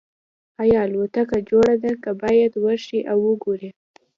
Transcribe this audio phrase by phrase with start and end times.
[0.63, 3.71] ایا الوتکه جوړه ده که باید ورشئ او وګورئ